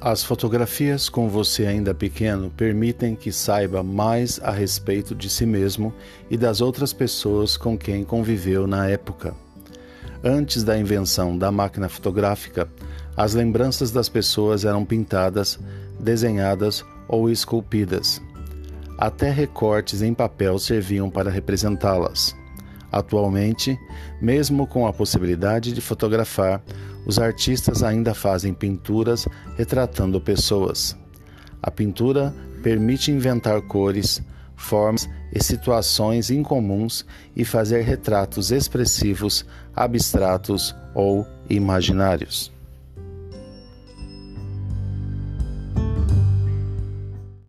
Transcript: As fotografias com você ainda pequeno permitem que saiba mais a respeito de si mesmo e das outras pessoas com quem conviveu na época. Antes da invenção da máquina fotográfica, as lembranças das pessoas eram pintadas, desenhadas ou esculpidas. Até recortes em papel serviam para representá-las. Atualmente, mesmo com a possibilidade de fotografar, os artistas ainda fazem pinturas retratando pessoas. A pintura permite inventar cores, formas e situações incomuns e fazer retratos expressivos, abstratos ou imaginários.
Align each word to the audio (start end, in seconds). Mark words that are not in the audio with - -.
As 0.00 0.22
fotografias 0.22 1.08
com 1.08 1.28
você 1.28 1.66
ainda 1.66 1.92
pequeno 1.92 2.50
permitem 2.50 3.16
que 3.16 3.32
saiba 3.32 3.82
mais 3.82 4.38
a 4.44 4.52
respeito 4.52 5.12
de 5.12 5.28
si 5.28 5.44
mesmo 5.44 5.92
e 6.30 6.36
das 6.36 6.60
outras 6.60 6.92
pessoas 6.92 7.56
com 7.56 7.76
quem 7.76 8.04
conviveu 8.04 8.64
na 8.64 8.88
época. 8.88 9.34
Antes 10.22 10.62
da 10.62 10.78
invenção 10.78 11.36
da 11.36 11.50
máquina 11.50 11.88
fotográfica, 11.88 12.68
as 13.16 13.34
lembranças 13.34 13.90
das 13.90 14.08
pessoas 14.08 14.64
eram 14.64 14.84
pintadas, 14.84 15.58
desenhadas 15.98 16.84
ou 17.08 17.28
esculpidas. 17.28 18.22
Até 18.96 19.32
recortes 19.32 20.00
em 20.00 20.14
papel 20.14 20.60
serviam 20.60 21.10
para 21.10 21.28
representá-las. 21.28 22.36
Atualmente, 22.90 23.76
mesmo 24.22 24.64
com 24.64 24.86
a 24.86 24.92
possibilidade 24.92 25.72
de 25.72 25.80
fotografar, 25.80 26.62
os 27.08 27.18
artistas 27.18 27.82
ainda 27.82 28.14
fazem 28.14 28.52
pinturas 28.52 29.26
retratando 29.56 30.20
pessoas. 30.20 30.94
A 31.62 31.70
pintura 31.70 32.34
permite 32.62 33.10
inventar 33.10 33.62
cores, 33.62 34.22
formas 34.54 35.08
e 35.32 35.42
situações 35.42 36.30
incomuns 36.30 37.06
e 37.34 37.44
fazer 37.44 37.80
retratos 37.82 38.52
expressivos, 38.52 39.46
abstratos 39.74 40.76
ou 40.94 41.26
imaginários. 41.48 42.52